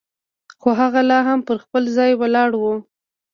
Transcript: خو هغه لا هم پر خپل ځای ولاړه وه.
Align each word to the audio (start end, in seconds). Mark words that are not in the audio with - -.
خو 0.61 0.69
هغه 0.81 1.01
لا 1.09 1.19
هم 1.27 1.39
پر 1.47 1.57
خپل 1.63 1.83
ځای 1.97 2.11
ولاړه 2.15 2.57
وه. 2.63 2.75